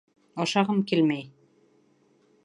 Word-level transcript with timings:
Ашағым 0.45 0.79
килмәй! 0.91 1.27